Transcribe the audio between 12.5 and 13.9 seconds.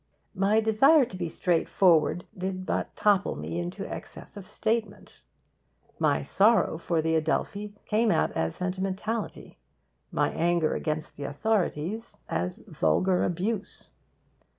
vulgar abuse.